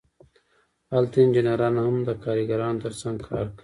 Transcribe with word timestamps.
هلته 0.93 1.17
انجینران 1.21 1.75
هم 1.85 1.95
د 2.07 2.09
کارګرانو 2.23 2.81
ترڅنګ 2.85 3.17
کار 3.29 3.45
کوي 3.55 3.59